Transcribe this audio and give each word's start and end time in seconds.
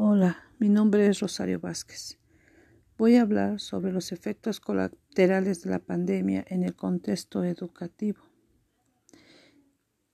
Hola, 0.00 0.44
mi 0.60 0.68
nombre 0.68 1.08
es 1.08 1.18
Rosario 1.18 1.58
Vázquez. 1.58 2.20
Voy 2.96 3.16
a 3.16 3.22
hablar 3.22 3.58
sobre 3.58 3.90
los 3.90 4.12
efectos 4.12 4.60
colaterales 4.60 5.64
de 5.64 5.70
la 5.70 5.80
pandemia 5.80 6.44
en 6.46 6.62
el 6.62 6.76
contexto 6.76 7.42
educativo. 7.42 8.20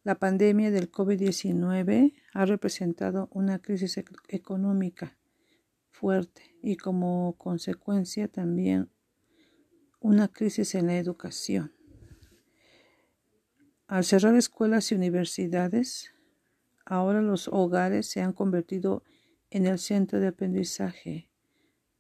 La 0.03 0.15
pandemia 0.15 0.71
del 0.71 0.91
COVID-19 0.91 2.15
ha 2.33 2.47
representado 2.47 3.29
una 3.31 3.59
crisis 3.59 4.03
económica 4.29 5.19
fuerte 5.91 6.57
y 6.63 6.79
como 6.79 7.35
consecuencia 7.37 8.27
también 8.27 8.89
una 10.01 10.29
crisis 10.29 10.75
en 10.77 10.87
la 10.87 10.97
educación. 10.97 11.75
Al 13.87 14.05
cerrar 14.05 14.35
escuelas 14.35 14.91
y 14.91 14.95
universidades, 14.95 16.11
ahora 16.87 17.21
los 17.21 17.49
hogares 17.49 18.07
se 18.07 18.23
han 18.23 18.33
convertido 18.33 19.03
en 19.09 19.14
en 19.55 19.67
el 19.67 19.79
centro 19.79 20.19
de 20.19 20.27
aprendizaje 20.27 21.31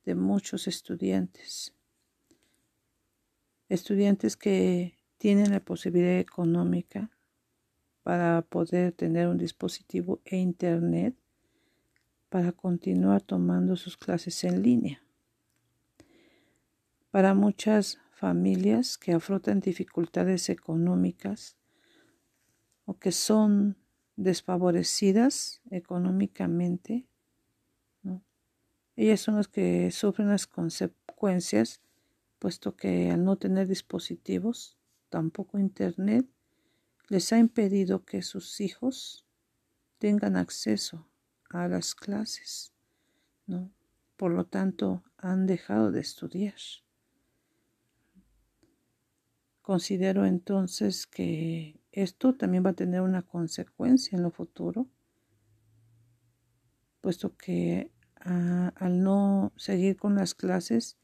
de 0.04 0.16
muchos 0.16 0.66
estudiantes. 0.66 1.72
Estudiantes 3.68 4.36
que 4.36 4.98
tienen 5.18 5.52
la 5.52 5.60
posibilidad 5.60 6.18
económica 6.18 7.12
para 8.02 8.42
poder 8.42 8.90
tener 8.90 9.28
un 9.28 9.38
dispositivo 9.38 10.20
e 10.24 10.36
internet 10.36 11.14
para 12.28 12.50
continuar 12.50 13.22
tomando 13.22 13.76
sus 13.76 13.96
clases 13.96 14.42
en 14.42 14.60
línea. 14.60 15.04
Para 17.12 17.34
muchas 17.34 18.00
familias 18.10 18.98
que 18.98 19.12
afrontan 19.12 19.60
dificultades 19.60 20.48
económicas 20.48 21.56
o 22.84 22.98
que 22.98 23.12
son 23.12 23.76
desfavorecidas 24.16 25.62
económicamente, 25.70 27.06
ellas 28.96 29.20
son 29.20 29.36
las 29.36 29.48
que 29.48 29.90
sufren 29.90 30.28
las 30.28 30.46
consecuencias, 30.46 31.80
puesto 32.38 32.76
que 32.76 33.10
al 33.10 33.24
no 33.24 33.36
tener 33.36 33.66
dispositivos, 33.66 34.76
tampoco 35.08 35.58
Internet, 35.58 36.26
les 37.08 37.32
ha 37.32 37.38
impedido 37.38 38.04
que 38.04 38.22
sus 38.22 38.60
hijos 38.60 39.26
tengan 39.98 40.36
acceso 40.36 41.08
a 41.50 41.68
las 41.68 41.94
clases, 41.94 42.72
¿no? 43.46 43.70
Por 44.16 44.30
lo 44.30 44.46
tanto, 44.46 45.02
han 45.18 45.46
dejado 45.46 45.90
de 45.90 46.00
estudiar. 46.00 46.54
Considero 49.60 50.26
entonces 50.26 51.06
que 51.06 51.80
esto 51.90 52.34
también 52.34 52.64
va 52.64 52.70
a 52.70 52.74
tener 52.74 53.00
una 53.00 53.22
consecuencia 53.22 54.16
en 54.16 54.22
lo 54.22 54.30
futuro, 54.30 54.86
puesto 57.00 57.36
que 57.36 57.90
al 58.24 59.02
no 59.02 59.52
seguir 59.56 59.96
con 59.96 60.14
las 60.14 60.34
clases, 60.34 60.96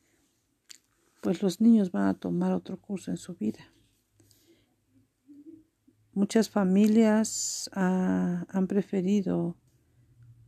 pues 1.21 1.43
los 1.43 1.61
niños 1.61 1.93
van 1.93 2.09
a 2.09 2.15
tomar 2.15 2.53
otro 2.53 2.81
curso 2.81 3.11
en 3.11 3.19
su 3.19 3.35
vida. 3.35 3.73
Muchas 6.13 6.49
familias 6.49 7.71
ah, 7.75 8.47
han 8.49 8.67
preferido 8.67 9.57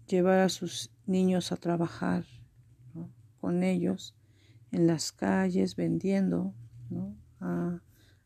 llevar 0.06 0.40
a 0.40 0.48
sus 0.48 0.90
niños 1.06 1.52
a 1.52 1.56
trabajar 1.56 2.24
con 3.40 3.62
ellos 3.62 4.14
en 4.70 4.86
las 4.86 5.12
calles, 5.12 5.76
vendiendo, 5.76 6.54
ah, 7.40 7.80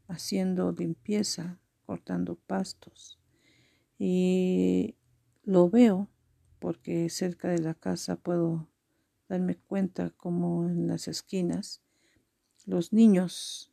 haciendo 0.08 0.72
limpieza, 0.72 1.58
cortando 1.84 2.36
pastos. 2.46 3.18
Y 3.98 4.96
lo 5.42 5.68
veo 5.70 6.08
porque 6.66 7.08
cerca 7.10 7.46
de 7.46 7.60
la 7.60 7.74
casa 7.74 8.16
puedo 8.16 8.68
darme 9.28 9.54
cuenta 9.54 10.10
como 10.10 10.68
en 10.68 10.88
las 10.88 11.06
esquinas 11.06 11.80
los 12.64 12.92
niños 12.92 13.72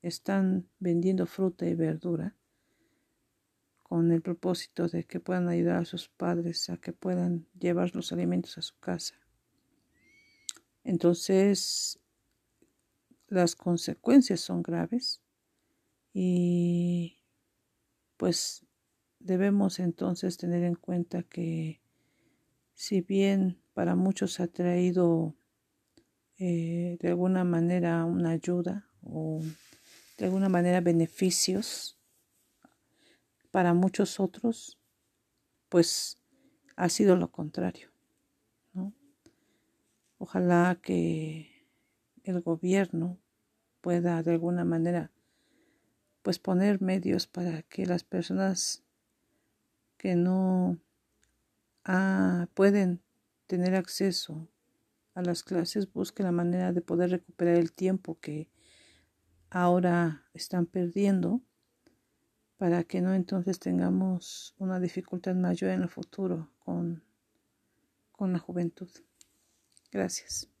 están 0.00 0.68
vendiendo 0.80 1.26
fruta 1.26 1.66
y 1.66 1.76
verdura 1.76 2.34
con 3.84 4.10
el 4.10 4.22
propósito 4.22 4.88
de 4.88 5.04
que 5.04 5.20
puedan 5.20 5.48
ayudar 5.48 5.76
a 5.76 5.84
sus 5.84 6.08
padres 6.08 6.68
a 6.68 6.78
que 6.78 6.92
puedan 6.92 7.46
llevar 7.60 7.94
los 7.94 8.10
alimentos 8.10 8.58
a 8.58 8.62
su 8.62 8.76
casa. 8.80 9.14
Entonces, 10.82 12.00
las 13.28 13.54
consecuencias 13.54 14.40
son 14.40 14.64
graves 14.64 15.22
y 16.12 17.20
pues 18.16 18.66
debemos 19.20 19.78
entonces 19.78 20.36
tener 20.38 20.64
en 20.64 20.74
cuenta 20.74 21.22
que 21.22 21.81
si 22.82 23.00
bien 23.00 23.62
para 23.74 23.94
muchos 23.94 24.40
ha 24.40 24.48
traído 24.48 25.36
eh, 26.36 26.98
de 27.00 27.08
alguna 27.10 27.44
manera 27.44 28.04
una 28.04 28.30
ayuda 28.30 28.88
o 29.04 29.40
de 30.18 30.24
alguna 30.24 30.48
manera 30.48 30.80
beneficios, 30.80 31.96
para 33.52 33.72
muchos 33.72 34.18
otros, 34.18 34.80
pues 35.68 36.18
ha 36.74 36.88
sido 36.88 37.14
lo 37.14 37.30
contrario. 37.30 37.92
Ojalá 40.18 40.76
que 40.82 41.68
el 42.24 42.40
gobierno 42.40 43.20
pueda 43.80 44.24
de 44.24 44.32
alguna 44.32 44.64
manera 44.64 45.12
pues 46.22 46.40
poner 46.40 46.82
medios 46.82 47.28
para 47.28 47.62
que 47.62 47.86
las 47.86 48.02
personas 48.02 48.82
que 49.98 50.16
no 50.16 50.80
ah, 51.84 52.48
pueden 52.54 53.02
tener 53.46 53.74
acceso 53.74 54.48
a 55.14 55.22
las 55.22 55.42
clases, 55.42 55.92
busquen 55.92 56.26
la 56.26 56.32
manera 56.32 56.72
de 56.72 56.80
poder 56.80 57.10
recuperar 57.10 57.56
el 57.56 57.72
tiempo 57.72 58.18
que 58.20 58.48
ahora 59.50 60.24
están 60.32 60.66
perdiendo 60.66 61.42
para 62.56 62.84
que 62.84 63.00
no 63.00 63.12
entonces 63.12 63.58
tengamos 63.58 64.54
una 64.58 64.80
dificultad 64.80 65.34
mayor 65.34 65.70
en 65.70 65.82
el 65.82 65.88
futuro 65.88 66.50
con, 66.60 67.02
con 68.12 68.32
la 68.32 68.38
juventud. 68.38 68.88
Gracias. 69.90 70.51